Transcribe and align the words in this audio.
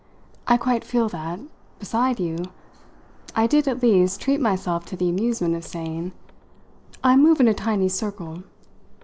I 0.47 0.57
quite 0.57 0.83
feel 0.83 1.09
that, 1.09 1.39
beside 1.77 2.19
you" 2.19 2.39
I 3.35 3.45
did, 3.45 3.67
at 3.67 3.83
least, 3.83 4.19
treat 4.19 4.41
myself 4.41 4.83
to 4.85 4.95
the 4.95 5.07
amusement 5.09 5.53
of 5.53 5.63
saying 5.63 6.13
"I 7.03 7.15
move 7.15 7.39
in 7.39 7.47
a 7.47 7.53
tiny 7.53 7.87
circle. 7.87 8.41